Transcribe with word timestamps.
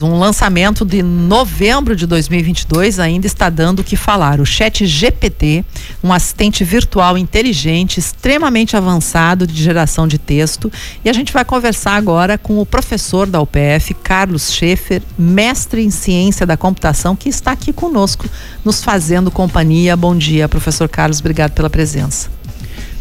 Um 0.00 0.16
lançamento 0.16 0.84
de 0.84 1.02
novembro 1.02 1.96
de 1.96 2.06
2022 2.06 3.00
ainda 3.00 3.26
está 3.26 3.50
dando 3.50 3.80
o 3.80 3.84
que 3.84 3.96
falar. 3.96 4.40
O 4.40 4.46
Chat 4.46 4.86
GPT, 4.86 5.64
um 6.04 6.12
assistente 6.12 6.62
virtual 6.62 7.18
inteligente, 7.18 7.98
extremamente 7.98 8.76
avançado 8.76 9.44
de 9.44 9.60
geração 9.60 10.06
de 10.06 10.16
texto. 10.16 10.70
E 11.04 11.10
a 11.10 11.12
gente 11.12 11.32
vai 11.32 11.44
conversar 11.44 11.96
agora 11.96 12.38
com 12.38 12.60
o 12.60 12.64
professor 12.64 13.26
da 13.26 13.40
UPF, 13.40 13.92
Carlos 13.94 14.52
Schaefer, 14.52 15.02
mestre 15.18 15.84
em 15.84 15.90
ciência 15.90 16.46
da 16.46 16.56
computação, 16.56 17.16
que 17.16 17.28
está 17.28 17.50
aqui 17.50 17.72
conosco, 17.72 18.30
nos 18.64 18.84
fazendo 18.84 19.32
companhia. 19.32 19.96
Bom 19.96 20.16
dia, 20.16 20.48
professor 20.48 20.88
Carlos. 20.88 21.18
Obrigado 21.18 21.54
pela 21.54 21.68
presença. 21.68 22.30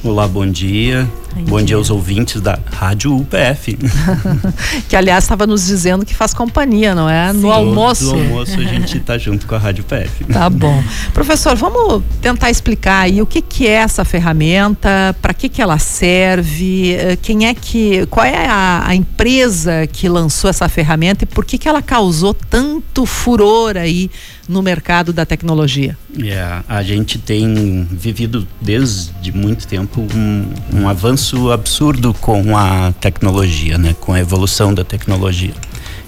Olá, 0.04 0.28
bom 0.28 0.50
dia. 0.50 1.08
Bom, 1.44 1.52
bom 1.52 1.58
dia. 1.58 1.68
dia 1.68 1.76
aos 1.76 1.90
ouvintes 1.90 2.42
da 2.42 2.58
Rádio 2.72 3.16
UPF. 3.16 3.78
que 4.88 4.96
aliás 4.96 5.24
estava 5.24 5.46
nos 5.46 5.66
dizendo 5.66 6.06
que 6.06 6.16
faz 6.16 6.34
companhia, 6.34 6.96
não 6.96 7.10
é? 7.10 7.32
No 7.34 7.42
Sim, 7.42 7.50
almoço. 7.50 8.16
No 8.16 8.22
almoço 8.22 8.60
a 8.60 8.64
gente 8.64 8.98
está 8.98 9.18
junto 9.18 9.46
com 9.46 9.56
a 9.56 9.58
Rádio 9.58 9.84
UPF. 9.84 10.26
Tá 10.26 10.50
bom. 10.50 10.84
Professor, 11.14 11.56
vamos 11.56 12.04
tentar 12.22 12.50
explicar 12.50 13.02
aí 13.02 13.22
o 13.22 13.26
que, 13.26 13.42
que 13.42 13.68
é 13.68 13.74
essa 13.74 14.04
ferramenta, 14.04 15.16
para 15.22 15.34
que, 15.34 15.50
que 15.50 15.62
ela 15.62 15.78
serve, 15.78 16.94
eh, 16.94 17.18
quem 17.22 17.48
é 17.48 17.54
que. 17.54 18.06
qual 18.08 18.26
é 18.26 18.48
a, 18.48 18.84
a, 18.88 18.96
empresa 18.96 19.88
que 19.88 20.08
lançou 20.10 20.50
essa 20.50 20.68
ferramenta 20.70 21.24
e 21.24 21.28
por 21.28 21.46
que, 21.46 21.58
que 21.58 21.68
ela 21.68 21.82
causou 21.82 22.34
tanto 22.34 23.06
furor 23.06 23.78
aí 23.78 24.10
no 24.48 24.62
mercado 24.62 25.12
da 25.12 25.26
tecnologia? 25.26 25.98
Yeah, 26.18 26.64
a 26.68 26.82
gente 26.82 27.20
tem 27.20 27.88
vivido 27.92 28.48
desde 28.62 29.32
muito 29.32 29.68
tempo 29.68 30.08
um, 30.16 30.46
um 30.74 30.90
avanço 30.90 31.27
absurdo 31.52 32.14
com 32.14 32.58
a 32.58 32.92
tecnologia, 32.94 33.78
né? 33.78 33.96
com 34.00 34.14
a 34.14 34.20
evolução 34.20 34.74
da 34.74 34.84
tecnologia. 34.84 35.54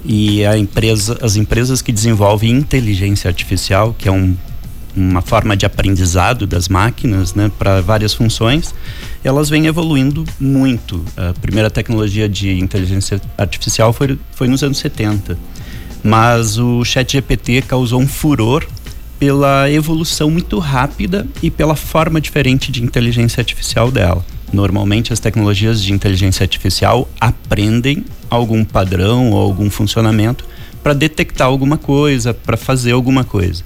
E 0.05 0.45
a 0.45 0.57
empresa, 0.57 1.17
as 1.21 1.35
empresas 1.35 1.81
que 1.81 1.91
desenvolvem 1.91 2.51
inteligência 2.51 3.27
artificial, 3.27 3.93
que 3.97 4.07
é 4.07 4.11
um, 4.11 4.35
uma 4.95 5.21
forma 5.21 5.57
de 5.57 5.65
aprendizado 5.65 6.47
das 6.47 6.69
máquinas 6.69 7.33
né, 7.33 7.51
para 7.59 7.81
várias 7.81 8.13
funções, 8.13 8.73
elas 9.23 9.49
vêm 9.49 9.65
evoluindo 9.65 10.23
muito. 10.39 11.03
A 11.17 11.33
primeira 11.33 11.69
tecnologia 11.69 12.29
de 12.29 12.57
inteligência 12.57 13.21
artificial 13.37 13.91
foi, 13.91 14.17
foi 14.31 14.47
nos 14.47 14.63
anos 14.63 14.77
70 14.77 15.37
mas 16.03 16.57
o 16.57 16.83
ChatGPT 16.83 17.61
causou 17.61 17.99
um 17.99 18.07
furor 18.07 18.65
pela 19.19 19.69
evolução 19.69 20.31
muito 20.31 20.59
rápida 20.59 21.27
e 21.43 21.51
pela 21.51 21.75
forma 21.75 22.21
diferente 22.21 22.71
de 22.71 22.83
inteligência 22.83 23.41
artificial 23.41 23.91
dela. 23.91 24.25
Normalmente 24.51 25.13
as 25.13 25.19
tecnologias 25.19 25.81
de 25.83 25.93
inteligência 25.93 26.43
artificial 26.43 27.07
aprendem 27.19 28.05
algum 28.29 28.63
padrão 28.63 29.31
ou 29.31 29.41
algum 29.41 29.69
funcionamento 29.69 30.45
para 30.81 30.93
detectar 30.93 31.47
alguma 31.47 31.77
coisa, 31.77 32.33
para 32.33 32.55
fazer 32.55 32.93
alguma 32.93 33.23
coisa, 33.23 33.63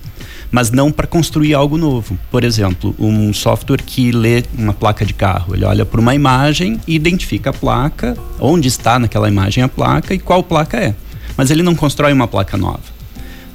mas 0.51 0.71
não 0.71 0.91
para 0.91 1.05
construir 1.05 1.53
algo 1.53 1.77
novo. 1.77 2.17
Por 2.31 2.43
exemplo, 2.43 2.95
um 2.97 3.31
software 3.33 3.83
que 3.85 4.11
lê 4.11 4.43
uma 4.57 4.73
placa 4.73 5.05
de 5.05 5.13
carro, 5.13 5.55
ele 5.55 5.63
olha 5.63 5.85
para 5.85 6.01
uma 6.01 6.15
imagem 6.15 6.79
e 6.87 6.95
identifica 6.95 7.51
a 7.51 7.53
placa, 7.53 8.17
onde 8.39 8.67
está 8.67 8.97
naquela 8.97 9.27
imagem 9.27 9.63
a 9.63 9.69
placa 9.69 10.13
e 10.13 10.19
qual 10.19 10.43
placa 10.43 10.77
é 10.77 10.95
mas 11.37 11.51
ele 11.51 11.63
não 11.63 11.75
constrói 11.75 12.13
uma 12.13 12.27
placa 12.27 12.57
nova. 12.57 12.92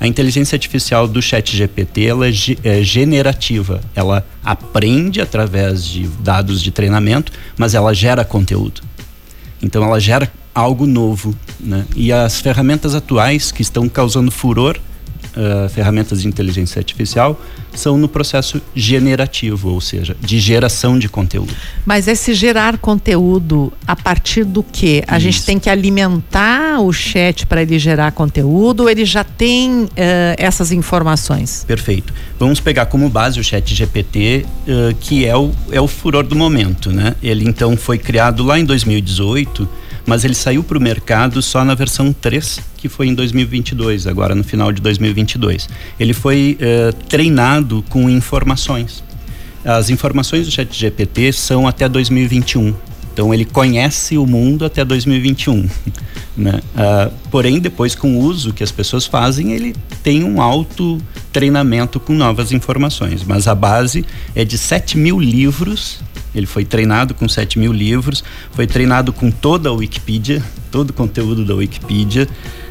A 0.00 0.06
inteligência 0.06 0.54
artificial 0.54 1.08
do 1.08 1.20
Chat 1.20 1.56
GPT 1.56 2.06
ela 2.06 2.28
é, 2.28 2.32
é 2.62 2.82
generativa, 2.82 3.80
ela 3.94 4.24
aprende 4.44 5.20
através 5.20 5.84
de 5.84 6.06
dados 6.20 6.62
de 6.62 6.70
treinamento, 6.70 7.32
mas 7.56 7.74
ela 7.74 7.92
gera 7.92 8.24
conteúdo. 8.24 8.80
Então 9.60 9.82
ela 9.82 9.98
gera 9.98 10.30
algo 10.54 10.86
novo, 10.86 11.34
né? 11.58 11.84
E 11.96 12.12
as 12.12 12.40
ferramentas 12.40 12.94
atuais 12.94 13.50
que 13.50 13.62
estão 13.62 13.88
causando 13.88 14.30
furor 14.30 14.78
uh, 15.38 15.68
ferramentas 15.68 16.22
de 16.22 16.28
inteligência 16.28 16.80
artificial 16.80 17.40
são 17.74 17.96
no 17.96 18.08
processo 18.08 18.60
generativo, 18.74 19.70
ou 19.70 19.80
seja, 19.80 20.16
de 20.20 20.40
geração 20.40 20.98
de 20.98 21.08
conteúdo. 21.08 21.54
Mas 21.86 22.08
esse 22.08 22.34
gerar 22.34 22.78
conteúdo 22.78 23.72
a 23.86 23.94
partir 23.94 24.44
do 24.44 24.62
que? 24.62 25.04
A 25.06 25.16
Isso. 25.16 25.24
gente 25.24 25.44
tem 25.44 25.58
que 25.58 25.70
alimentar 25.70 26.80
o 26.80 26.92
chat 26.92 27.46
para 27.46 27.62
ele 27.62 27.78
gerar 27.78 28.12
conteúdo 28.12 28.80
ou 28.80 28.90
ele 28.90 29.04
já 29.04 29.22
tem 29.22 29.84
uh, 29.84 29.88
essas 30.36 30.72
informações? 30.72 31.64
Perfeito. 31.66 32.12
Vamos 32.38 32.58
pegar 32.60 32.86
como 32.86 33.08
base 33.08 33.38
o 33.38 33.44
chat 33.44 33.74
GPT, 33.74 34.44
uh, 34.44 34.94
que 35.00 35.24
é 35.24 35.36
o, 35.36 35.52
é 35.70 35.80
o 35.80 35.86
furor 35.86 36.24
do 36.24 36.34
momento, 36.34 36.90
né? 36.90 37.14
Ele 37.22 37.44
então 37.48 37.76
foi 37.76 37.98
criado 37.98 38.42
lá 38.42 38.58
em 38.58 38.64
2018 38.64 39.68
mas 40.08 40.24
ele 40.24 40.34
saiu 40.34 40.64
para 40.64 40.78
o 40.78 40.80
mercado 40.80 41.42
só 41.42 41.62
na 41.62 41.74
versão 41.74 42.14
3, 42.14 42.60
que 42.78 42.88
foi 42.88 43.08
em 43.08 43.14
2022, 43.14 44.06
agora 44.06 44.34
no 44.34 44.42
final 44.42 44.72
de 44.72 44.80
2022. 44.80 45.68
Ele 46.00 46.14
foi 46.14 46.56
uh, 46.62 46.94
treinado 47.08 47.84
com 47.90 48.08
informações. 48.08 49.04
As 49.62 49.90
informações 49.90 50.46
do 50.46 50.50
ChatGPT 50.50 51.30
são 51.34 51.68
até 51.68 51.86
2021. 51.86 52.74
Então 53.12 53.34
ele 53.34 53.44
conhece 53.44 54.16
o 54.16 54.26
mundo 54.26 54.64
até 54.64 54.82
2021. 54.82 55.68
Né? 56.38 56.60
Uh, 56.72 57.12
porém, 57.32 57.58
depois 57.58 57.96
com 57.96 58.16
o 58.16 58.20
uso 58.20 58.52
que 58.52 58.62
as 58.62 58.70
pessoas 58.70 59.04
fazem, 59.06 59.54
ele 59.54 59.74
tem 60.04 60.22
um 60.22 60.40
alto 60.40 61.02
treinamento 61.32 61.98
com 61.98 62.14
novas 62.14 62.52
informações. 62.52 63.24
Mas 63.24 63.48
a 63.48 63.56
base 63.56 64.04
é 64.36 64.44
de 64.44 64.56
7 64.56 64.96
mil 64.96 65.18
livros 65.18 65.98
ele 66.34 66.46
foi 66.46 66.64
treinado 66.64 67.14
com 67.14 67.28
7 67.28 67.58
mil 67.58 67.72
livros, 67.72 68.22
foi 68.52 68.66
treinado 68.66 69.12
com 69.12 69.30
toda 69.30 69.68
a 69.68 69.72
Wikipedia, 69.72 70.42
todo 70.70 70.90
o 70.90 70.92
conteúdo 70.92 71.44
da 71.44 71.54
Wikipedia. 71.54 72.28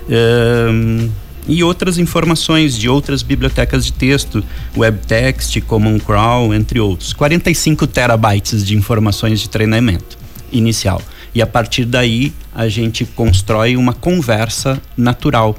Um, 0.09 1.09
e 1.47 1.63
outras 1.63 1.97
informações 1.97 2.77
de 2.77 2.89
outras 2.89 3.23
bibliotecas 3.23 3.85
de 3.85 3.93
texto, 3.93 4.43
WebText, 4.75 5.61
Common 5.61 5.97
Crawl, 5.97 6.53
entre 6.53 6.79
outros. 6.79 7.13
45 7.13 7.87
terabytes 7.87 8.65
de 8.65 8.75
informações 8.75 9.39
de 9.39 9.49
treinamento 9.49 10.17
inicial. 10.51 11.01
E 11.33 11.41
a 11.41 11.47
partir 11.47 11.85
daí 11.85 12.33
a 12.53 12.67
gente 12.67 13.05
constrói 13.05 13.77
uma 13.77 13.93
conversa 13.93 14.81
natural, 14.97 15.55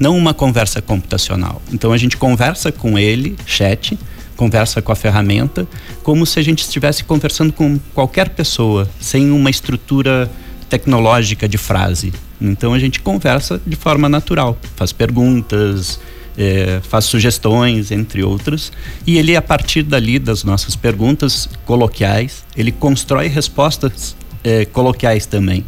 não 0.00 0.16
uma 0.16 0.32
conversa 0.32 0.80
computacional. 0.80 1.60
Então 1.72 1.92
a 1.92 1.98
gente 1.98 2.16
conversa 2.16 2.72
com 2.72 2.98
ele, 2.98 3.36
chat, 3.44 3.98
conversa 4.38 4.80
com 4.80 4.92
a 4.92 4.94
ferramenta, 4.94 5.66
como 6.04 6.24
se 6.24 6.38
a 6.38 6.42
gente 6.42 6.60
estivesse 6.60 7.02
conversando 7.02 7.52
com 7.52 7.78
qualquer 7.92 8.28
pessoa, 8.30 8.88
sem 9.00 9.32
uma 9.32 9.50
estrutura 9.50 10.30
tecnológica 10.70 11.48
de 11.48 11.58
frase. 11.58 12.12
Então 12.40 12.72
a 12.72 12.78
gente 12.78 13.00
conversa 13.00 13.60
de 13.66 13.74
forma 13.74 14.08
natural, 14.08 14.56
faz 14.76 14.92
perguntas, 14.92 15.98
é, 16.36 16.80
faz 16.88 17.06
sugestões, 17.06 17.90
entre 17.90 18.22
outros, 18.22 18.72
e 19.04 19.18
ele, 19.18 19.34
a 19.34 19.42
partir 19.42 19.82
dali 19.82 20.20
das 20.20 20.44
nossas 20.44 20.76
perguntas 20.76 21.48
coloquiais, 21.66 22.44
ele 22.56 22.70
constrói 22.70 23.26
respostas 23.26 24.14
é, 24.44 24.64
coloquiais 24.64 25.26
também, 25.26 25.64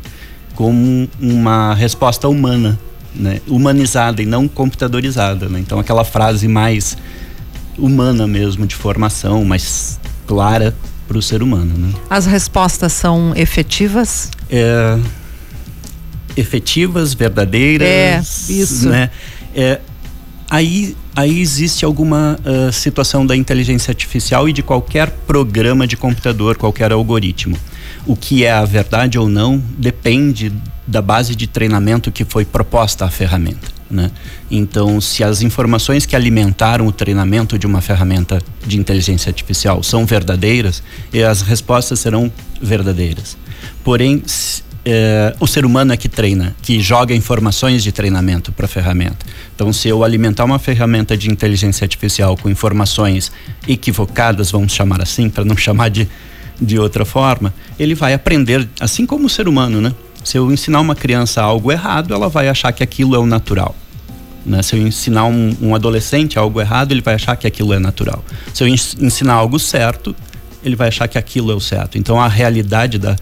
como 0.54 1.08
uma 1.20 1.74
resposta 1.74 2.28
humana, 2.28 2.78
né? 3.12 3.40
humanizada 3.48 4.22
e 4.22 4.26
não 4.26 4.46
computadorizada. 4.46 5.48
Né? 5.48 5.58
Então 5.58 5.80
aquela 5.80 6.04
frase 6.04 6.46
mais 6.46 6.96
humana 7.80 8.26
mesmo, 8.26 8.66
de 8.66 8.74
formação, 8.74 9.44
mais 9.44 9.98
clara 10.26 10.74
para 11.08 11.18
o 11.18 11.22
ser 11.22 11.42
humano. 11.42 11.74
Né? 11.76 11.92
As 12.08 12.26
respostas 12.26 12.92
são 12.92 13.32
efetivas? 13.34 14.30
É, 14.48 14.98
efetivas, 16.36 17.14
verdadeiras. 17.14 18.48
É, 18.48 18.52
isso. 18.52 18.88
Né? 18.88 19.10
É, 19.54 19.80
aí, 20.48 20.96
aí 21.16 21.40
existe 21.40 21.84
alguma 21.84 22.38
uh, 22.44 22.72
situação 22.72 23.26
da 23.26 23.36
inteligência 23.36 23.90
artificial 23.90 24.48
e 24.48 24.52
de 24.52 24.62
qualquer 24.62 25.10
programa 25.26 25.86
de 25.86 25.96
computador, 25.96 26.56
qualquer 26.56 26.92
algoritmo. 26.92 27.56
O 28.06 28.14
que 28.14 28.44
é 28.44 28.52
a 28.52 28.64
verdade 28.64 29.18
ou 29.18 29.28
não 29.28 29.62
depende 29.76 30.52
da 30.86 31.02
base 31.02 31.34
de 31.34 31.46
treinamento 31.46 32.10
que 32.10 32.24
foi 32.24 32.44
proposta 32.44 33.04
à 33.04 33.10
ferramenta. 33.10 33.79
Né? 33.90 34.10
Então, 34.48 35.00
se 35.00 35.24
as 35.24 35.42
informações 35.42 36.06
que 36.06 36.14
alimentaram 36.14 36.86
o 36.86 36.92
treinamento 36.92 37.58
de 37.58 37.66
uma 37.66 37.80
ferramenta 37.80 38.40
de 38.64 38.78
inteligência 38.78 39.30
artificial 39.30 39.82
são 39.82 40.06
verdadeiras, 40.06 40.82
as 41.28 41.42
respostas 41.42 41.98
serão 41.98 42.32
verdadeiras. 42.62 43.36
Porém, 43.82 44.22
é, 44.84 45.34
o 45.38 45.46
ser 45.46 45.66
humano 45.66 45.92
é 45.92 45.96
que 45.96 46.08
treina, 46.08 46.54
que 46.62 46.80
joga 46.80 47.14
informações 47.14 47.82
de 47.82 47.92
treinamento 47.92 48.52
para 48.52 48.66
a 48.66 48.68
ferramenta. 48.68 49.26
Então, 49.54 49.72
se 49.72 49.88
eu 49.88 50.02
alimentar 50.02 50.44
uma 50.44 50.58
ferramenta 50.58 51.16
de 51.16 51.30
inteligência 51.30 51.84
artificial 51.84 52.36
com 52.36 52.48
informações 52.48 53.30
equivocadas, 53.68 54.50
vamos 54.50 54.72
chamar 54.72 55.02
assim, 55.02 55.28
para 55.28 55.44
não 55.44 55.56
chamar 55.58 55.90
de, 55.90 56.08
de 56.60 56.78
outra 56.78 57.04
forma, 57.04 57.52
ele 57.78 57.94
vai 57.94 58.14
aprender, 58.14 58.68
assim 58.78 59.04
como 59.04 59.26
o 59.26 59.30
ser 59.30 59.48
humano, 59.48 59.80
né? 59.80 59.92
Se 60.22 60.36
eu 60.36 60.52
ensinar 60.52 60.80
uma 60.80 60.94
criança 60.94 61.42
algo 61.42 61.72
errado, 61.72 62.12
ela 62.12 62.28
vai 62.28 62.48
achar 62.48 62.72
que 62.72 62.82
aquilo 62.82 63.14
é 63.14 63.18
o 63.18 63.24
natural. 63.24 63.74
Né? 64.44 64.62
Se 64.62 64.76
eu 64.76 64.86
ensinar 64.86 65.26
um, 65.26 65.54
um, 65.60 65.74
adolescente 65.74 66.38
algo 66.38 66.60
errado, 66.60 66.92
ele 66.92 67.02
vai 67.02 67.14
achar 67.14 67.36
que 67.36 67.46
aquilo 67.46 67.72
é 67.72 67.78
natural. 67.78 68.24
Se 68.54 68.64
eu 68.64 68.68
ensinar 68.68 69.34
algo 69.34 69.58
certo, 69.58 70.14
ele 70.64 70.76
vai 70.76 70.88
achar 70.88 71.08
que 71.08 71.18
aquilo 71.18 71.50
é 71.50 71.54
o 71.54 71.60
certo. 71.60 71.98
Então 71.98 72.20
a 72.20 72.28
realidade 72.28 72.98
da, 72.98 73.16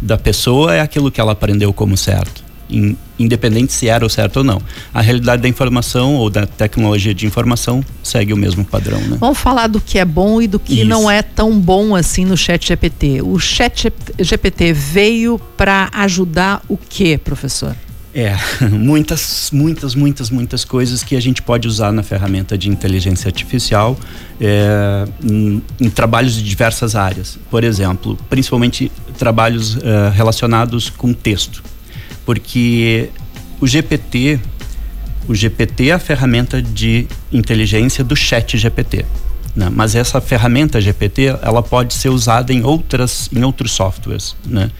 da 0.00 0.16
pessoa 0.16 0.74
é 0.74 0.80
aquilo 0.80 1.10
que 1.10 1.20
ela 1.20 1.32
aprendeu 1.32 1.72
como 1.72 1.96
certo. 1.96 2.44
in, 2.68 2.96
independente 3.18 3.72
se 3.72 3.88
era 3.88 4.04
o 4.04 4.10
certo 4.10 4.38
ou 4.38 4.44
não. 4.44 4.60
A 4.92 5.00
realidade 5.00 5.42
da 5.42 5.48
informação 5.48 6.14
ou 6.16 6.28
da 6.28 6.46
tecnologia 6.46 7.14
de 7.14 7.26
informação 7.26 7.84
segue 8.02 8.32
o 8.32 8.36
mesmo 8.36 8.64
padrão. 8.64 9.00
Né? 9.00 9.16
Vamos 9.20 9.38
falar 9.38 9.68
do 9.68 9.80
que 9.80 9.98
é 9.98 10.04
bom 10.04 10.42
e 10.42 10.46
do 10.46 10.58
que 10.58 10.80
Isso. 10.80 10.84
não 10.84 11.10
é 11.10 11.22
tão 11.22 11.58
bom 11.58 11.94
assim 11.94 12.24
no 12.24 12.36
Chat 12.36 12.66
GPT. 12.66 13.22
O 13.22 13.38
Chat 13.38 13.92
GPT 14.18 14.72
veio 14.72 15.38
para 15.56 15.88
ajudar 15.92 16.62
o 16.68 16.76
que, 16.76 17.16
professor? 17.18 17.74
É, 18.18 18.34
muitas, 18.72 19.50
muitas, 19.52 19.94
muitas, 19.94 20.30
muitas 20.30 20.64
coisas 20.64 21.04
que 21.04 21.14
a 21.14 21.20
gente 21.20 21.42
pode 21.42 21.68
usar 21.68 21.92
na 21.92 22.02
ferramenta 22.02 22.56
de 22.56 22.70
inteligência 22.70 23.28
artificial 23.28 23.94
é, 24.40 25.04
em, 25.22 25.62
em, 25.78 25.90
trabalhos 25.90 26.34
de 26.34 26.42
diversas 26.42 26.96
áreas. 26.96 27.38
Por 27.50 27.62
exemplo, 27.62 28.16
principalmente 28.30 28.90
trabalhos 29.18 29.76
é, 29.82 30.08
relacionados 30.14 30.88
com 30.88 31.12
texto. 31.12 31.62
Porque 32.24 33.10
o 33.60 33.66
GPT, 33.66 34.40
o 35.28 35.34
GPT 35.34 35.90
é 35.90 35.92
a 35.92 35.98
ferramenta 35.98 36.62
de 36.62 37.06
inteligência 37.30 38.02
do 38.02 38.16
chat 38.16 38.56
GPT. 38.56 39.04
Né? 39.54 39.70
Mas 39.70 39.94
essa 39.94 40.22
ferramenta 40.22 40.80
GPT, 40.80 41.36
ela 41.42 41.62
pode 41.62 41.92
ser 41.92 42.08
usada 42.08 42.50
em 42.50 42.64
outras, 42.64 43.28
em 43.30 43.44
outros 43.44 43.72
softwares, 43.72 44.34
né? 44.44 44.70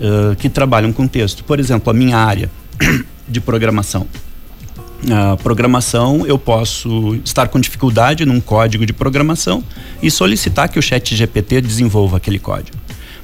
Uh, 0.00 0.36
que 0.36 0.48
trabalham 0.48 0.92
com 0.92 1.06
texto. 1.06 1.44
Por 1.44 1.60
exemplo, 1.60 1.90
a 1.90 1.94
minha 1.94 2.18
área, 2.18 2.50
de 3.28 3.40
programação. 3.40 4.06
A 5.10 5.36
programação, 5.36 6.26
eu 6.26 6.38
posso 6.38 7.18
estar 7.24 7.48
com 7.48 7.60
dificuldade 7.60 8.24
num 8.24 8.40
código 8.40 8.84
de 8.86 8.92
programação 8.92 9.62
e 10.02 10.10
solicitar 10.10 10.68
que 10.68 10.78
o 10.78 10.82
chat 10.82 11.14
GPT 11.14 11.60
desenvolva 11.60 12.16
aquele 12.16 12.38
código. 12.38 12.76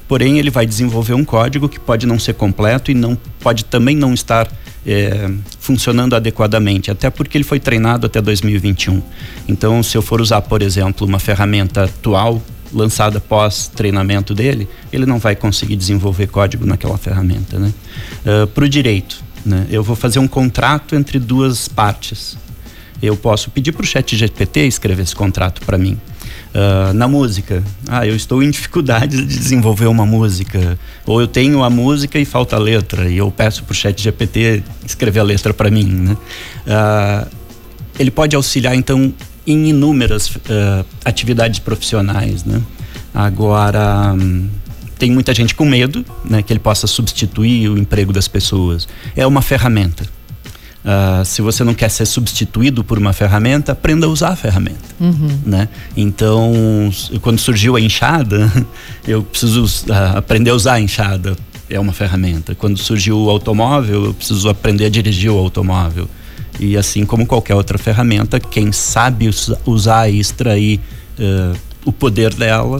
Porém, 0.07 0.37
ele 0.37 0.49
vai 0.49 0.65
desenvolver 0.65 1.13
um 1.13 1.25
código 1.25 1.67
que 1.67 1.79
pode 1.79 2.05
não 2.05 2.19
ser 2.19 2.33
completo 2.33 2.91
e 2.91 2.93
não 2.93 3.17
pode 3.39 3.65
também 3.65 3.95
não 3.95 4.13
estar 4.13 4.47
é, 4.85 5.31
funcionando 5.59 6.15
adequadamente, 6.15 6.91
até 6.91 7.09
porque 7.09 7.37
ele 7.37 7.43
foi 7.43 7.59
treinado 7.59 8.05
até 8.05 8.21
2021. 8.21 9.01
Então, 9.47 9.81
se 9.81 9.97
eu 9.97 10.01
for 10.01 10.21
usar, 10.21 10.41
por 10.41 10.61
exemplo, 10.61 11.07
uma 11.07 11.19
ferramenta 11.19 11.85
atual 11.85 12.41
lançada 12.71 13.19
pós 13.19 13.67
treinamento 13.67 14.33
dele, 14.33 14.67
ele 14.91 15.05
não 15.05 15.19
vai 15.19 15.35
conseguir 15.35 15.75
desenvolver 15.75 16.27
código 16.27 16.65
naquela 16.65 16.97
ferramenta, 16.97 17.59
né? 17.59 17.71
Uh, 18.25 18.47
Para 18.47 18.65
o 18.65 18.69
direito, 18.69 19.22
né? 19.45 19.67
Eu 19.69 19.83
vou 19.83 19.95
fazer 19.95 20.19
um 20.19 20.27
contrato 20.27 20.95
entre 20.95 21.19
duas 21.19 21.67
partes. 21.67 22.37
Eu 23.01 23.17
posso 23.17 23.51
pedir 23.51 23.71
para 23.73 23.83
o 23.83 23.85
chat 23.85 24.15
GPT 24.15 24.65
escrever 24.65 25.03
esse 25.03 25.15
contrato 25.15 25.61
para 25.65 25.77
mim. 25.77 25.99
Uh, 26.53 26.93
na 26.93 27.07
música, 27.07 27.63
ah, 27.89 28.05
eu 28.05 28.15
estou 28.15 28.41
em 28.41 28.49
dificuldade 28.49 29.17
de 29.17 29.25
desenvolver 29.25 29.87
uma 29.87 30.05
música, 30.05 30.77
ou 31.05 31.19
eu 31.19 31.27
tenho 31.27 31.63
a 31.63 31.69
música 31.69 32.19
e 32.19 32.25
falta 32.25 32.55
a 32.55 32.59
letra, 32.59 33.09
e 33.09 33.17
eu 33.17 33.31
peço 33.31 33.63
para 33.63 33.71
o 33.71 33.75
chat 33.75 34.01
GPT 34.01 34.63
escrever 34.85 35.19
a 35.19 35.23
letra 35.23 35.53
para 35.53 35.69
mim. 35.71 35.85
Né? 35.85 36.17
Uh, 36.67 37.27
ele 37.99 38.11
pode 38.11 38.35
auxiliar, 38.35 38.75
então, 38.75 39.13
em 39.45 39.69
inúmeras 39.69 40.29
uh, 40.29 40.85
atividades 41.03 41.59
profissionais. 41.59 42.45
Né? 42.45 42.61
Agora. 43.13 44.13
Um, 44.13 44.47
tem 44.97 45.11
muita 45.11 45.33
gente 45.33 45.55
com 45.55 45.65
medo, 45.65 46.05
né, 46.23 46.41
que 46.41 46.51
ele 46.51 46.59
possa 46.59 46.87
substituir 46.87 47.69
o 47.69 47.77
emprego 47.77 48.13
das 48.13 48.27
pessoas. 48.27 48.87
É 49.15 49.25
uma 49.25 49.41
ferramenta. 49.41 50.03
Uh, 50.83 51.23
se 51.23 51.41
você 51.41 51.63
não 51.63 51.73
quer 51.73 51.89
ser 51.89 52.05
substituído 52.05 52.83
por 52.83 52.97
uma 52.97 53.13
ferramenta, 53.13 53.71
aprenda 53.71 54.05
a 54.05 54.09
usar 54.09 54.29
a 54.29 54.35
ferramenta. 54.35 54.83
Uhum. 54.99 55.39
Né? 55.45 55.69
Então, 55.95 56.51
quando 57.21 57.39
surgiu 57.39 57.77
a 57.77 57.81
enxada, 57.81 58.51
eu 59.07 59.23
preciso 59.23 59.63
uh, 59.63 60.17
aprender 60.17 60.49
a 60.49 60.55
usar 60.55 60.73
a 60.73 60.81
enxada. 60.81 61.37
É 61.69 61.79
uma 61.79 61.93
ferramenta. 61.93 62.53
Quando 62.53 62.77
surgiu 62.77 63.17
o 63.17 63.29
automóvel, 63.29 64.05
eu 64.05 64.13
preciso 64.13 64.49
aprender 64.49 64.85
a 64.85 64.89
dirigir 64.89 65.31
o 65.31 65.37
automóvel. 65.37 66.07
E 66.59 66.75
assim 66.77 67.05
como 67.05 67.25
qualquer 67.25 67.55
outra 67.55 67.77
ferramenta, 67.77 68.39
quem 68.39 68.71
sabe 68.71 69.29
usar 69.65 70.09
e 70.09 70.19
extrair 70.19 70.81
uh, 71.17 71.57
o 71.85 71.91
poder 71.91 72.33
dela 72.33 72.79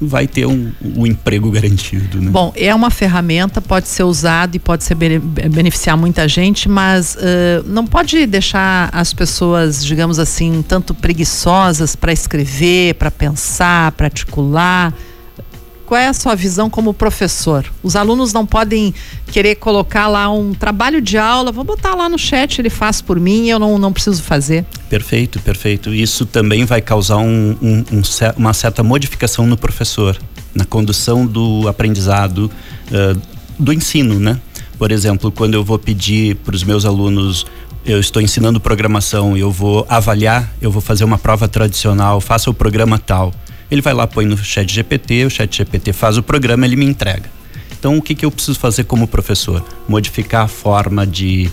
vai 0.00 0.26
ter 0.26 0.46
um, 0.46 0.70
um 0.82 1.06
emprego 1.06 1.50
garantido. 1.50 2.20
Né? 2.20 2.30
Bom, 2.30 2.52
é 2.54 2.74
uma 2.74 2.90
ferramenta, 2.90 3.60
pode 3.60 3.88
ser 3.88 4.04
usado 4.04 4.54
e 4.54 4.58
pode 4.58 4.84
ser 4.84 4.94
beneficiar 4.94 5.96
muita 5.96 6.28
gente, 6.28 6.68
mas 6.68 7.16
uh, 7.16 7.66
não 7.66 7.86
pode 7.86 8.26
deixar 8.26 8.90
as 8.92 9.12
pessoas, 9.12 9.84
digamos 9.84 10.18
assim, 10.18 10.64
tanto 10.66 10.94
preguiçosas 10.94 11.96
para 11.96 12.12
escrever, 12.12 12.94
para 12.94 13.10
pensar, 13.10 13.92
para 13.92 14.06
articular 14.06 14.94
qual 15.88 15.98
é 15.98 16.06
a 16.06 16.12
sua 16.12 16.34
visão 16.34 16.68
como 16.68 16.92
professor? 16.92 17.64
Os 17.82 17.96
alunos 17.96 18.30
não 18.30 18.44
podem 18.44 18.92
querer 19.28 19.54
colocar 19.54 20.06
lá 20.06 20.30
um 20.30 20.52
trabalho 20.52 21.00
de 21.00 21.16
aula, 21.16 21.50
vou 21.50 21.64
botar 21.64 21.94
lá 21.94 22.10
no 22.10 22.18
chat, 22.18 22.60
ele 22.60 22.68
faz 22.68 23.00
por 23.00 23.18
mim, 23.18 23.48
eu 23.48 23.58
não, 23.58 23.78
não 23.78 23.90
preciso 23.90 24.22
fazer. 24.22 24.66
Perfeito, 24.90 25.40
perfeito. 25.40 25.94
Isso 25.94 26.26
também 26.26 26.66
vai 26.66 26.82
causar 26.82 27.16
um, 27.16 27.56
um, 27.62 27.84
um, 27.90 28.02
uma 28.36 28.52
certa 28.52 28.82
modificação 28.82 29.46
no 29.46 29.56
professor, 29.56 30.14
na 30.54 30.66
condução 30.66 31.24
do 31.24 31.66
aprendizado, 31.66 32.50
uh, 32.92 33.18
do 33.58 33.72
ensino, 33.72 34.20
né? 34.20 34.38
Por 34.78 34.92
exemplo, 34.92 35.32
quando 35.32 35.54
eu 35.54 35.64
vou 35.64 35.78
pedir 35.78 36.36
para 36.36 36.54
os 36.54 36.64
meus 36.64 36.84
alunos 36.84 37.46
eu 37.86 37.98
estou 37.98 38.20
ensinando 38.20 38.60
programação, 38.60 39.38
eu 39.38 39.50
vou 39.50 39.86
avaliar, 39.88 40.52
eu 40.60 40.70
vou 40.70 40.82
fazer 40.82 41.04
uma 41.04 41.16
prova 41.16 41.48
tradicional, 41.48 42.20
faça 42.20 42.50
o 42.50 42.54
programa 42.54 42.98
tal. 42.98 43.32
Ele 43.70 43.82
vai 43.82 43.92
lá, 43.92 44.06
põe 44.06 44.24
no 44.24 44.36
chat 44.36 44.72
GPT, 44.72 45.26
o 45.26 45.30
chat 45.30 45.56
GPT 45.56 45.92
faz 45.92 46.16
o 46.16 46.22
programa, 46.22 46.64
ele 46.64 46.76
me 46.76 46.86
entrega. 46.86 47.30
Então, 47.78 47.96
o 47.96 48.02
que, 48.02 48.14
que 48.14 48.24
eu 48.24 48.30
preciso 48.30 48.58
fazer 48.58 48.84
como 48.84 49.06
professor? 49.06 49.64
Modificar 49.88 50.44
a 50.44 50.48
forma 50.48 51.06
de 51.06 51.50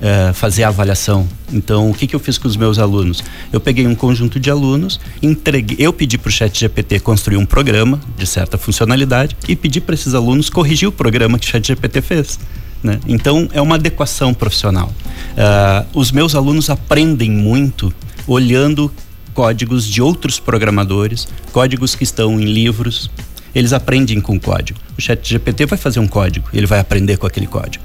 uh, 0.00 0.32
fazer 0.32 0.62
a 0.64 0.68
avaliação. 0.68 1.28
Então, 1.52 1.90
o 1.90 1.94
que, 1.94 2.06
que 2.06 2.16
eu 2.16 2.20
fiz 2.20 2.38
com 2.38 2.48
os 2.48 2.56
meus 2.56 2.78
alunos? 2.78 3.22
Eu 3.52 3.60
peguei 3.60 3.86
um 3.86 3.94
conjunto 3.94 4.40
de 4.40 4.50
alunos, 4.50 5.00
entreguei, 5.22 5.76
eu 5.78 5.92
pedi 5.92 6.16
para 6.16 6.28
o 6.28 6.32
chat 6.32 6.58
GPT 6.58 7.00
construir 7.00 7.36
um 7.36 7.46
programa 7.46 8.00
de 8.16 8.26
certa 8.26 8.56
funcionalidade 8.56 9.36
e 9.48 9.54
pedi 9.54 9.80
para 9.80 9.94
esses 9.94 10.14
alunos 10.14 10.48
corrigir 10.48 10.88
o 10.88 10.92
programa 10.92 11.38
que 11.38 11.46
o 11.46 11.50
chat 11.50 11.66
GPT 11.66 12.00
fez. 12.00 12.38
Né? 12.82 13.00
Então, 13.06 13.48
é 13.52 13.60
uma 13.60 13.74
adequação 13.74 14.32
profissional. 14.32 14.92
Uh, 15.32 15.98
os 15.98 16.12
meus 16.12 16.34
alunos 16.34 16.70
aprendem 16.70 17.30
muito 17.30 17.92
olhando 18.26 18.90
códigos 19.36 19.86
de 19.86 20.00
outros 20.00 20.40
programadores, 20.40 21.28
códigos 21.52 21.94
que 21.94 22.04
estão 22.04 22.40
em 22.40 22.46
livros. 22.46 23.10
Eles 23.54 23.74
aprendem 23.74 24.18
com 24.18 24.40
código. 24.40 24.78
O 24.96 25.00
chat 25.00 25.28
GPT 25.28 25.66
vai 25.66 25.78
fazer 25.78 26.00
um 26.00 26.08
código, 26.08 26.48
ele 26.54 26.66
vai 26.66 26.78
aprender 26.78 27.18
com 27.18 27.26
aquele 27.26 27.46
código. 27.46 27.84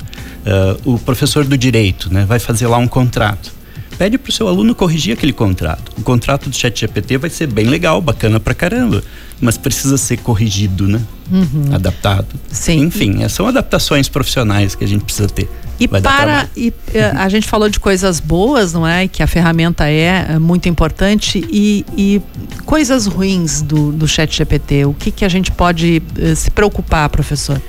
Uh, 0.86 0.94
o 0.94 1.00
professor 1.00 1.44
do 1.44 1.58
direito 1.58 2.12
né, 2.12 2.26
vai 2.26 2.40
fazer 2.40 2.68
lá 2.68 2.78
um 2.78 2.88
contrato. 2.88 3.52
Pede 3.98 4.18
para 4.18 4.30
o 4.30 4.34
seu 4.34 4.48
aluno 4.48 4.74
corrigir 4.74 5.14
aquele 5.14 5.34
contrato. 5.34 5.92
O 5.98 6.02
contrato 6.02 6.50
do 6.50 6.56
chat 6.56 6.80
GPT 6.80 7.18
vai 7.18 7.30
ser 7.30 7.48
bem 7.48 7.68
legal, 7.68 8.02
bacana 8.02 8.40
pra 8.40 8.54
caramba, 8.54 9.04
mas 9.40 9.58
precisa 9.58 9.98
ser 9.98 10.18
corrigido, 10.18 10.88
né? 10.88 11.02
Uhum. 11.30 11.76
Adaptado. 11.76 12.28
Sim. 12.50 12.80
Enfim, 12.80 13.28
são 13.28 13.46
adaptações 13.46 14.08
profissionais 14.08 14.74
que 14.74 14.86
a 14.86 14.88
gente 14.88 15.04
precisa 15.04 15.28
ter. 15.28 15.50
E 15.82 15.88
para 15.88 16.48
e, 16.56 16.72
eh, 16.94 17.12
a 17.18 17.28
gente 17.28 17.48
falou 17.48 17.68
de 17.68 17.80
coisas 17.80 18.20
boas, 18.20 18.72
não 18.72 18.86
é? 18.86 19.08
Que 19.08 19.24
a 19.24 19.28
ferramenta 19.28 19.90
é, 19.90 20.28
é 20.30 20.40
muito 20.40 20.70
importante 20.70 21.44
e, 21.52 21.84
e 21.98 22.22
coisas 22.68 23.08
ruins 23.08 23.64
do, 23.64 23.92
do 23.92 24.08
Chat 24.08 24.32
GPT. 24.38 24.86
O 24.86 24.94
que 24.94 25.10
que 25.10 25.26
a 25.26 25.30
gente 25.30 25.52
pode 25.52 26.04
uh, 26.20 26.36
se 26.36 26.52
preocupar, 26.52 27.10
professor? 27.10 27.60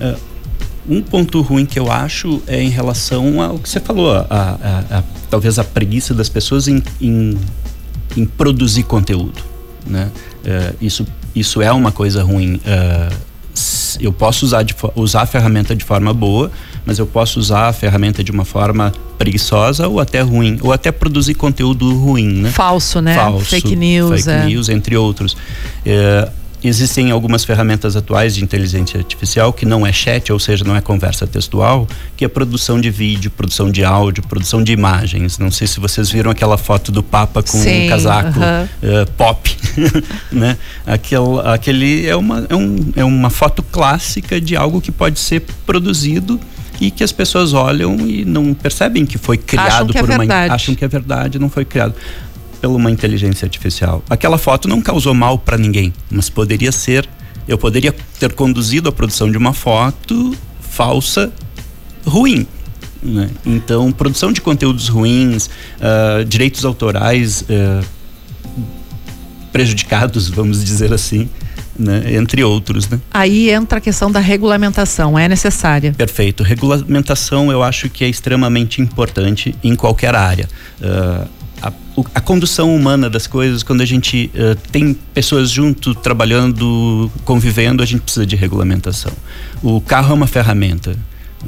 Uh, 0.00 0.16
um 0.88 1.02
ponto 1.02 1.40
ruim 1.42 1.66
que 1.66 1.76
eu 1.76 1.90
acho 1.90 2.40
é 2.46 2.62
em 2.62 2.70
relação 2.70 3.42
ao 3.42 3.58
que 3.58 3.68
você 3.68 3.80
falou, 3.80 4.12
a, 4.14 4.26
a, 4.30 4.98
a 4.98 5.02
talvez 5.28 5.58
a 5.58 5.64
preguiça 5.64 6.14
das 6.14 6.28
pessoas 6.28 6.68
em, 6.68 6.80
em, 7.00 7.36
em 8.16 8.24
produzir 8.24 8.84
conteúdo, 8.84 9.42
né? 9.84 10.08
Uh, 10.44 10.76
isso 10.80 11.04
isso 11.34 11.60
é 11.60 11.70
uma 11.72 11.92
coisa 11.92 12.22
ruim. 12.22 12.58
eu 14.00 14.10
posso 14.10 14.46
usar, 14.46 14.62
de, 14.62 14.74
usar 14.94 15.22
a 15.22 15.26
ferramenta 15.26 15.76
de 15.76 15.84
forma 15.84 16.14
boa, 16.14 16.50
mas 16.86 16.98
eu 16.98 17.06
posso 17.06 17.40
usar 17.40 17.68
a 17.68 17.72
ferramenta 17.72 18.22
de 18.22 18.30
uma 18.30 18.44
forma 18.44 18.92
preguiçosa 19.18 19.88
ou 19.88 19.98
até 19.98 20.20
ruim, 20.20 20.58
ou 20.62 20.72
até 20.72 20.92
produzir 20.92 21.34
conteúdo 21.34 21.92
ruim, 21.98 22.28
né? 22.28 22.50
Falso, 22.52 23.00
né? 23.00 23.16
Falso, 23.16 23.46
fake 23.46 23.74
news, 23.74 24.24
fake 24.24 24.30
é. 24.30 24.44
news, 24.46 24.68
entre 24.68 24.96
outros. 24.96 25.36
É, 25.84 26.30
existem 26.62 27.10
algumas 27.10 27.44
ferramentas 27.44 27.96
atuais 27.96 28.34
de 28.34 28.42
inteligência 28.42 28.98
artificial 28.98 29.52
que 29.52 29.66
não 29.66 29.86
é 29.86 29.92
chat, 29.92 30.32
ou 30.32 30.38
seja, 30.38 30.64
não 30.64 30.76
é 30.76 30.80
conversa 30.80 31.26
textual, 31.26 31.86
que 32.16 32.24
é 32.24 32.28
produção 32.28 32.80
de 32.80 32.90
vídeo, 32.90 33.30
produção 33.30 33.70
de 33.70 33.84
áudio, 33.84 34.22
produção 34.22 34.62
de 34.62 34.72
imagens. 34.72 35.38
Não 35.38 35.50
sei 35.50 35.66
se 35.66 35.80
vocês 35.80 36.10
viram 36.10 36.30
aquela 36.30 36.56
foto 36.56 36.90
do 36.92 37.02
Papa 37.02 37.42
com 37.42 37.58
Sim, 37.58 37.86
um 37.86 37.88
casaco 37.88 38.38
uh 38.38 38.42
-huh. 38.42 39.02
uh, 39.02 39.10
pop, 39.12 39.56
né? 40.30 40.56
Aquele, 40.86 41.40
aquele 41.44 42.06
é 42.06 42.16
uma, 42.16 42.46
é, 42.48 42.54
um, 42.54 42.92
é 42.96 43.04
uma 43.04 43.30
foto 43.30 43.62
clássica 43.62 44.40
de 44.40 44.56
algo 44.56 44.80
que 44.80 44.92
pode 44.92 45.18
ser 45.18 45.40
produzido 45.64 46.40
e 46.80 46.90
que 46.90 47.02
as 47.02 47.12
pessoas 47.12 47.52
olham 47.52 47.96
e 48.06 48.24
não 48.24 48.52
percebem 48.54 49.06
que 49.06 49.18
foi 49.18 49.36
criado 49.36 49.92
que 49.92 49.98
é 49.98 50.02
por 50.02 50.10
é 50.10 50.16
uma 50.16 50.54
acham 50.54 50.74
que 50.74 50.84
é 50.84 50.88
verdade, 50.88 51.38
não 51.38 51.48
foi 51.48 51.64
criado 51.64 51.94
por 52.60 52.68
uma 52.68 52.90
inteligência 52.90 53.46
artificial. 53.46 54.02
Aquela 54.08 54.38
foto 54.38 54.68
não 54.68 54.80
causou 54.80 55.14
mal 55.14 55.38
para 55.38 55.56
ninguém, 55.56 55.92
mas 56.10 56.28
poderia 56.28 56.72
ser, 56.72 57.08
eu 57.46 57.56
poderia 57.56 57.94
ter 58.18 58.32
conduzido 58.32 58.88
a 58.88 58.92
produção 58.92 59.30
de 59.30 59.38
uma 59.38 59.52
foto 59.52 60.36
falsa 60.60 61.32
ruim. 62.04 62.46
Né? 63.02 63.30
Então, 63.44 63.92
produção 63.92 64.32
de 64.32 64.40
conteúdos 64.40 64.88
ruins, 64.88 65.46
uh, 65.46 66.24
direitos 66.24 66.64
autorais 66.64 67.42
uh, 67.42 67.84
prejudicados, 69.52 70.28
vamos 70.28 70.64
dizer 70.64 70.92
assim, 70.92 71.28
né? 71.78 72.14
entre 72.14 72.42
outros. 72.42 72.88
Né? 72.88 73.00
Aí 73.12 73.50
entra 73.50 73.78
a 73.78 73.80
questão 73.80 74.10
da 74.10 74.20
regulamentação, 74.20 75.18
é 75.18 75.28
necessária? 75.28 75.92
Perfeito. 75.92 76.42
Regulamentação 76.42 77.50
eu 77.50 77.62
acho 77.62 77.88
que 77.88 78.04
é 78.04 78.08
extremamente 78.08 78.80
importante 78.80 79.54
em 79.62 79.74
qualquer 79.74 80.14
área. 80.14 80.48
Uh, 80.80 81.28
a, 81.62 81.72
a, 82.14 82.20
condução 82.20 82.74
humana 82.74 83.08
das 83.08 83.26
coisas, 83.26 83.62
quando 83.62 83.80
a 83.80 83.84
gente 83.84 84.30
uh, 84.34 84.54
tem 84.70 84.94
pessoas 85.14 85.50
junto, 85.50 85.94
trabalhando, 85.94 87.10
convivendo, 87.24 87.82
a 87.82 87.86
gente 87.86 88.02
precisa 88.02 88.26
de 88.26 88.36
regulamentação. 88.36 89.12
O 89.62 89.80
carro 89.80 90.12
é 90.12 90.14
uma 90.14 90.26
ferramenta. 90.26 90.96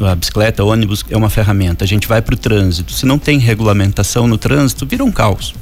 A 0.01 0.15
bicicleta, 0.15 0.63
o 0.63 0.69
ônibus 0.69 1.05
é 1.11 1.17
uma 1.17 1.29
ferramenta. 1.29 1.85
A 1.85 1.89
gente 1.89 2.07
vai 2.07 2.23
para 2.23 2.35
o 2.35 2.39
trânsito. 2.39 2.93
Se 2.93 3.05
não 3.05 3.19
tem 3.19 3.39
regulamentação 3.39 4.29
no 4.29 4.39
trânsito, 4.39 4.87
vira 4.87 5.05
um 5.05 5.11
caos. 5.11 5.55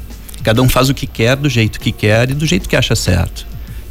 Cada 0.42 0.62
um 0.62 0.68
faz 0.68 0.88
o 0.88 0.94
que 0.94 1.06
quer, 1.06 1.36
do 1.36 1.48
jeito 1.48 1.80
que 1.80 1.90
quer 1.90 2.30
e 2.30 2.34
do 2.34 2.46
jeito 2.46 2.68
que 2.68 2.76
acha 2.76 2.94
certo. 2.94 3.46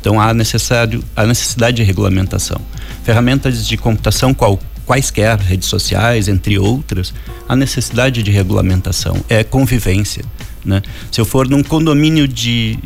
Então 0.05 0.21
há 0.21 0.35
necessário 0.35 1.03
a 1.15 1.25
necessidade 1.25 1.77
de 1.77 1.83
regulamentação. 1.83 2.61
Ferramentas 3.03 3.65
de 3.65 3.75
computação 3.75 4.35
qual, 4.35 4.59
quaisquer 4.85 5.35
redes 5.39 5.67
sociais, 5.67 6.27
entre 6.27 6.59
outras, 6.59 7.11
a 7.49 7.55
necessidade 7.55 8.21
de 8.21 8.29
regulamentação 8.29 9.25
é 9.27 9.43
convivência, 9.43 10.23
né? 10.63 10.83
Se 11.11 11.19
eu 11.19 11.25
for 11.25 11.49
num 11.49 11.63
condomínio 11.63 12.27
de 12.27 12.77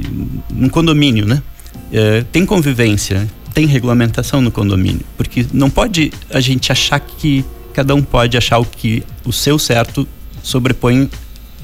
num 0.50 0.70
condomínio, 0.70 1.26
né? 1.26 1.44
É, 1.92 2.24
tem 2.32 2.46
convivência, 2.46 3.28
tem 3.54 3.66
regulamentação 3.66 4.40
no 4.42 4.50
condomínio, 4.50 5.02
porque 5.18 5.46
não 5.52 5.70
pode 5.70 6.14
a 6.34 6.40
gente 6.40 6.72
achar 6.72 7.02
que 7.02 7.44
cada 7.74 7.94
um 7.94 8.02
pode 8.02 8.38
achar 8.38 8.60
o 8.60 8.66
que 8.66 9.04
o 9.26 9.34
seu 9.34 9.60
certo 9.60 10.08
sobrepõe 10.42 11.10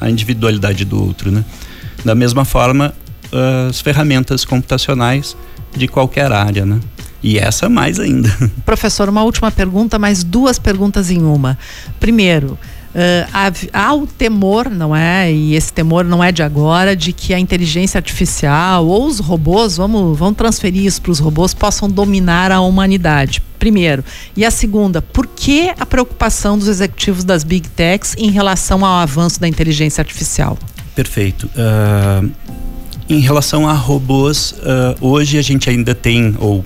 a 0.02 0.10
individualidade 0.10 0.84
do 0.84 1.02
outro, 1.02 1.32
né? 1.32 1.46
Da 2.04 2.14
mesma 2.14 2.44
forma, 2.44 2.94
as 3.70 3.82
ferramentas 3.82 4.46
computacionais 4.46 5.36
de 5.76 5.88
qualquer 5.88 6.32
área, 6.32 6.66
né? 6.66 6.80
E 7.22 7.38
essa 7.40 7.68
mais 7.68 8.00
ainda. 8.00 8.30
Professor, 8.66 9.10
uma 9.10 9.24
última 9.24 9.52
pergunta, 9.52 9.98
mais 9.98 10.24
duas 10.24 10.60
perguntas 10.60 11.10
em 11.10 11.22
uma. 11.24 11.58
Primeiro, 12.00 12.58
Uh, 12.96 13.28
há, 13.34 13.52
há, 13.88 13.94
o 13.94 14.08
temor, 14.08 14.70
não 14.70 14.96
é? 14.96 15.30
E 15.30 15.54
esse 15.54 15.74
temor 15.74 16.06
não 16.06 16.24
é 16.24 16.32
de 16.32 16.42
agora, 16.42 16.96
de 16.96 17.12
que 17.12 17.34
a 17.34 17.40
inteligência 17.40 17.98
artificial 17.98 18.88
ou 18.88 19.06
os 19.06 19.20
robôs, 19.20 19.76
vamos, 19.76 20.18
vamos 20.18 20.38
transferir 20.38 20.86
isso 20.86 21.02
para 21.02 21.12
os 21.12 21.20
robôs, 21.20 21.54
possam 21.54 21.90
dominar 21.90 22.54
a 22.54 22.62
humanidade. 22.62 23.42
Primeiro. 23.60 24.02
E 24.38 24.46
a 24.46 24.52
segunda, 24.52 25.02
por 25.02 25.28
que 25.28 25.74
a 25.78 25.86
preocupação 25.86 26.58
dos 26.58 26.70
executivos 26.70 27.26
das 27.26 27.44
big 27.44 27.68
techs 27.68 28.16
em 28.18 28.32
relação 28.32 28.86
ao 28.86 29.00
avanço 29.00 29.42
da 29.42 29.48
inteligência 29.48 30.02
artificial? 30.02 30.58
Perfeito. 30.96 31.50
Uh, 31.54 32.32
em 33.08 33.20
relação 33.20 33.68
a 33.68 33.74
robôs, 33.74 34.52
uh, 34.52 34.96
hoje 35.00 35.38
a 35.38 35.42
gente 35.42 35.70
ainda 35.70 35.94
tem, 35.94 36.36
ou 36.40 36.66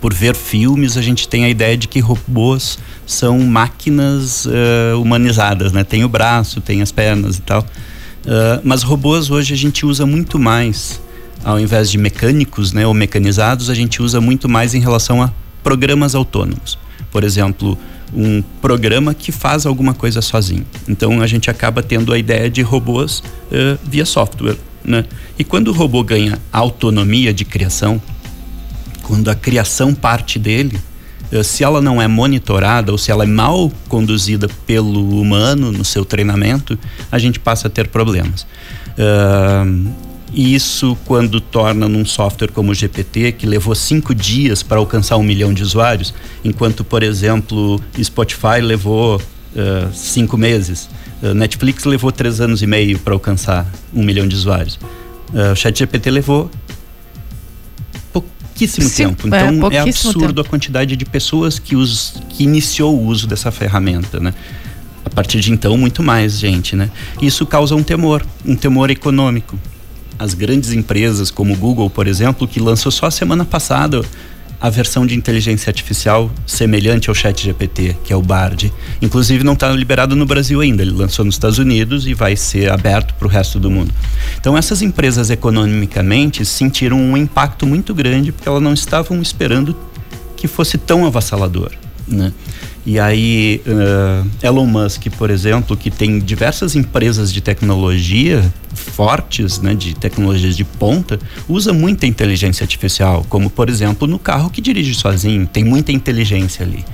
por 0.00 0.12
ver 0.12 0.34
filmes, 0.34 0.96
a 0.96 1.02
gente 1.02 1.28
tem 1.28 1.44
a 1.44 1.48
ideia 1.48 1.76
de 1.76 1.88
que 1.88 2.00
robôs 2.00 2.78
são 3.06 3.38
máquinas 3.40 4.46
uh, 4.46 5.00
humanizadas, 5.00 5.72
né? 5.72 5.84
Tem 5.84 6.04
o 6.04 6.08
braço, 6.08 6.60
tem 6.60 6.80
as 6.80 6.90
pernas 6.90 7.36
e 7.36 7.42
tal. 7.42 7.60
Uh, 7.60 8.60
mas 8.62 8.82
robôs 8.82 9.30
hoje 9.30 9.52
a 9.52 9.56
gente 9.56 9.84
usa 9.84 10.06
muito 10.06 10.38
mais, 10.38 11.00
ao 11.44 11.60
invés 11.60 11.90
de 11.90 11.98
mecânicos, 11.98 12.72
né, 12.72 12.86
ou 12.86 12.94
mecanizados, 12.94 13.68
a 13.68 13.74
gente 13.74 14.02
usa 14.02 14.20
muito 14.20 14.48
mais 14.48 14.74
em 14.74 14.80
relação 14.80 15.22
a 15.22 15.30
programas 15.62 16.14
autônomos. 16.14 16.78
Por 17.10 17.22
exemplo, 17.22 17.78
um 18.14 18.42
programa 18.62 19.12
que 19.12 19.30
faz 19.30 19.66
alguma 19.66 19.92
coisa 19.92 20.22
sozinho. 20.22 20.64
Então 20.88 21.20
a 21.20 21.26
gente 21.26 21.50
acaba 21.50 21.82
tendo 21.82 22.12
a 22.12 22.18
ideia 22.18 22.48
de 22.48 22.62
robôs 22.62 23.22
via 23.84 24.06
software. 24.06 24.56
Né? 24.84 25.04
E 25.38 25.44
quando 25.44 25.68
o 25.68 25.72
robô 25.72 26.02
ganha 26.02 26.38
autonomia 26.52 27.32
de 27.32 27.44
criação, 27.44 28.00
quando 29.02 29.30
a 29.30 29.34
criação 29.34 29.94
parte 29.94 30.38
dele, 30.38 30.78
uh, 31.32 31.42
se 31.42 31.64
ela 31.64 31.80
não 31.80 32.00
é 32.00 32.06
monitorada 32.06 32.92
ou 32.92 32.98
se 32.98 33.10
ela 33.10 33.24
é 33.24 33.26
mal 33.26 33.72
conduzida 33.88 34.48
pelo 34.66 35.20
humano 35.20 35.72
no 35.72 35.84
seu 35.84 36.04
treinamento, 36.04 36.78
a 37.10 37.18
gente 37.18 37.40
passa 37.40 37.68
a 37.68 37.70
ter 37.70 37.88
problemas. 37.88 38.46
Uh, 38.98 39.92
isso 40.34 40.98
quando 41.04 41.40
torna 41.40 41.88
num 41.88 42.04
software 42.04 42.50
como 42.50 42.72
o 42.72 42.74
GPT, 42.74 43.32
que 43.32 43.46
levou 43.46 43.74
cinco 43.74 44.14
dias 44.14 44.62
para 44.62 44.78
alcançar 44.78 45.16
um 45.16 45.22
milhão 45.22 45.54
de 45.54 45.62
usuários, 45.62 46.12
enquanto, 46.44 46.82
por 46.82 47.02
exemplo, 47.02 47.80
Spotify 48.02 48.60
levou 48.60 49.16
uh, 49.16 49.92
cinco 49.94 50.36
meses. 50.36 50.88
Uh, 51.24 51.32
Netflix 51.32 51.84
levou 51.84 52.12
três 52.12 52.40
anos 52.40 52.62
e 52.62 52.66
meio 52.66 52.98
para 52.98 53.14
alcançar 53.14 53.66
um 53.94 54.02
milhão 54.02 54.28
de 54.28 54.34
usuários. 54.34 54.78
Uh, 55.32 55.52
o 55.52 55.56
ChatGPT 55.56 56.10
levou 56.10 56.50
pouquíssimo 58.12 58.88
Sim, 58.88 59.08
tempo. 59.08 59.34
É, 59.34 59.48
então 59.48 59.70
é, 59.70 59.76
é 59.76 59.80
absurdo 59.80 60.34
tempo. 60.34 60.40
a 60.40 60.44
quantidade 60.44 60.96
de 60.96 61.04
pessoas 61.04 61.58
que, 61.58 61.74
us, 61.74 62.14
que 62.28 62.44
iniciou 62.44 62.94
o 62.94 63.06
uso 63.06 63.26
dessa 63.26 63.50
ferramenta, 63.50 64.20
né? 64.20 64.34
A 65.04 65.10
partir 65.10 65.40
de 65.40 65.50
então, 65.50 65.76
muito 65.78 66.02
mais 66.02 66.38
gente, 66.38 66.76
né? 66.76 66.90
Isso 67.22 67.46
causa 67.46 67.74
um 67.74 67.82
temor, 67.82 68.24
um 68.44 68.54
temor 68.54 68.90
econômico 68.90 69.58
as 70.18 70.34
grandes 70.34 70.72
empresas 70.72 71.30
como 71.30 71.54
o 71.54 71.56
Google, 71.56 71.90
por 71.90 72.06
exemplo, 72.06 72.46
que 72.46 72.60
lançou 72.60 72.92
só 72.92 73.06
a 73.06 73.10
semana 73.10 73.44
passada 73.44 74.02
a 74.64 74.70
versão 74.70 75.04
de 75.04 75.14
inteligência 75.14 75.68
artificial 75.68 76.30
semelhante 76.46 77.10
ao 77.10 77.14
Chat 77.14 77.44
GPT, 77.44 77.98
que 78.02 78.14
é 78.14 78.16
o 78.16 78.22
Bard. 78.22 78.72
Inclusive 79.02 79.44
não 79.44 79.52
está 79.52 79.70
liberado 79.70 80.16
no 80.16 80.24
Brasil 80.24 80.58
ainda, 80.58 80.80
ele 80.80 80.92
lançou 80.92 81.22
nos 81.22 81.34
Estados 81.34 81.58
Unidos 81.58 82.06
e 82.06 82.14
vai 82.14 82.34
ser 82.34 82.72
aberto 82.72 83.12
para 83.12 83.26
o 83.26 83.30
resto 83.30 83.60
do 83.60 83.70
mundo. 83.70 83.92
Então 84.40 84.56
essas 84.56 84.80
empresas 84.80 85.28
economicamente 85.28 86.46
sentiram 86.46 86.96
um 86.96 87.14
impacto 87.14 87.66
muito 87.66 87.94
grande 87.94 88.32
porque 88.32 88.48
elas 88.48 88.62
não 88.62 88.72
estavam 88.72 89.20
esperando 89.20 89.76
que 90.34 90.48
fosse 90.48 90.78
tão 90.78 91.04
avassalador, 91.04 91.70
né? 92.08 92.32
E 92.86 93.00
aí, 93.00 93.62
uh, 93.66 94.28
Elon 94.42 94.66
Musk, 94.66 95.06
por 95.16 95.30
exemplo, 95.30 95.74
que 95.74 95.90
tem 95.90 96.18
diversas 96.18 96.76
empresas 96.76 97.32
de 97.32 97.40
tecnologia 97.40 98.52
fortes, 98.74 99.58
né, 99.58 99.74
de 99.74 99.94
tecnologias 99.94 100.54
de 100.56 100.64
ponta, 100.64 101.18
usa 101.48 101.72
muita 101.72 102.06
inteligência 102.06 102.62
artificial, 102.62 103.24
como 103.28 103.48
por 103.48 103.68
exemplo 103.68 104.06
no 104.06 104.18
carro 104.18 104.50
que 104.50 104.60
dirige 104.60 104.94
sozinho, 104.94 105.46
tem 105.46 105.64
muita 105.64 105.92
inteligência 105.92 106.64
ali. 106.64 106.84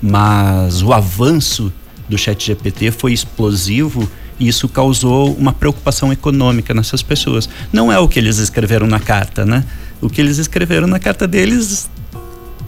Mas 0.00 0.82
o 0.82 0.92
avanço 0.92 1.72
do 2.08 2.16
Chat 2.16 2.46
GPT 2.46 2.90
foi 2.90 3.12
explosivo 3.12 4.08
e 4.38 4.48
isso 4.48 4.68
causou 4.68 5.32
uma 5.34 5.52
preocupação 5.52 6.12
econômica 6.12 6.74
nessas 6.74 7.02
pessoas. 7.02 7.48
Não 7.72 7.92
é 7.92 7.98
o 7.98 8.08
que 8.08 8.18
eles 8.18 8.38
escreveram 8.38 8.86
na 8.86 8.98
carta, 8.98 9.44
né? 9.44 9.64
O 10.00 10.08
que 10.08 10.20
eles 10.20 10.38
escreveram 10.38 10.86
na 10.86 10.98
carta 10.98 11.26
deles 11.26 11.88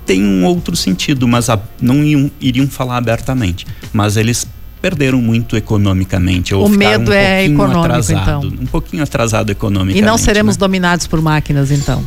tem 0.07 0.25
um 0.25 0.45
outro 0.45 0.77
sentido, 0.77 1.27
mas 1.27 1.51
a, 1.51 1.59
não 1.83 2.03
iam, 2.05 2.31
iriam 2.41 2.69
falar 2.69 2.97
abertamente. 2.97 3.67
Mas 3.93 4.17
eles 4.17 4.47
perderam 4.81 5.21
muito 5.21 5.57
economicamente. 5.57 6.55
Ou 6.55 6.67
o 6.67 6.69
medo 6.69 7.11
um 7.11 7.15
é 7.15 7.45
econômico, 7.45 7.81
atrasado, 7.81 8.47
então. 8.47 8.63
Um 8.63 8.67
pouquinho 8.67 9.03
atrasado 9.03 9.51
economicamente. 9.51 9.99
E 9.99 10.07
não 10.07 10.17
seremos 10.17 10.57
né? 10.57 10.61
dominados 10.61 11.07
por 11.07 11.21
máquinas, 11.21 11.71
então? 11.71 12.05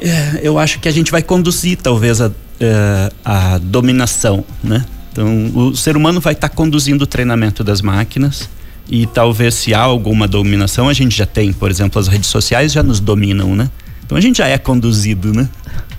É, 0.00 0.40
eu 0.42 0.58
acho 0.58 0.80
que 0.80 0.88
a 0.88 0.92
gente 0.92 1.12
vai 1.12 1.22
conduzir, 1.22 1.78
talvez, 1.78 2.20
a, 2.20 2.30
é, 2.58 3.12
a 3.24 3.58
dominação, 3.58 4.44
né? 4.62 4.84
Então, 5.12 5.50
o 5.54 5.76
ser 5.76 5.96
humano 5.96 6.20
vai 6.20 6.32
estar 6.32 6.48
tá 6.48 6.54
conduzindo 6.54 7.02
o 7.02 7.06
treinamento 7.06 7.62
das 7.62 7.80
máquinas 7.80 8.48
e 8.88 9.06
talvez 9.06 9.54
se 9.54 9.72
há 9.72 9.80
alguma 9.80 10.26
dominação, 10.26 10.88
a 10.88 10.92
gente 10.92 11.16
já 11.16 11.26
tem. 11.26 11.52
Por 11.52 11.70
exemplo, 11.70 12.00
as 12.00 12.08
redes 12.08 12.28
sociais 12.28 12.72
já 12.72 12.82
nos 12.82 12.98
dominam, 12.98 13.54
né? 13.54 13.70
Então 14.04 14.18
a 14.18 14.20
gente 14.20 14.38
já 14.38 14.48
é 14.48 14.58
conduzido, 14.58 15.32
né? 15.32 15.48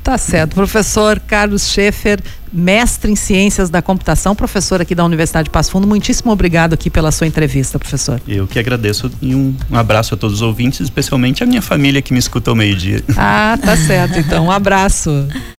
Tá 0.03 0.17
certo. 0.17 0.55
Professor 0.55 1.19
Carlos 1.19 1.67
Schaefer, 1.67 2.19
mestre 2.51 3.11
em 3.11 3.15
ciências 3.15 3.69
da 3.69 3.81
computação, 3.81 4.35
professor 4.35 4.81
aqui 4.81 4.95
da 4.95 5.05
Universidade 5.05 5.45
de 5.45 5.49
Passo 5.51 5.71
Fundo, 5.71 5.87
muitíssimo 5.87 6.31
obrigado 6.31 6.73
aqui 6.73 6.89
pela 6.89 7.11
sua 7.11 7.27
entrevista, 7.27 7.77
professor. 7.77 8.19
Eu 8.27 8.47
que 8.47 8.57
agradeço 8.57 9.11
e 9.21 9.35
um, 9.35 9.55
um 9.69 9.75
abraço 9.75 10.13
a 10.15 10.17
todos 10.17 10.37
os 10.37 10.41
ouvintes, 10.41 10.79
especialmente 10.79 11.43
a 11.43 11.45
minha 11.45 11.61
família 11.61 12.01
que 12.01 12.13
me 12.13 12.19
escuta 12.19 12.49
ao 12.49 12.55
meio-dia. 12.55 13.03
Ah, 13.15 13.57
tá 13.63 13.77
certo. 13.77 14.17
Então, 14.17 14.45
um 14.45 14.51
abraço. 14.51 15.27